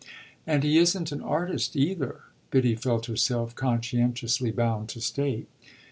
[0.47, 5.47] "And he isn't an artist either," Biddy felt herself conscientiously bound to state.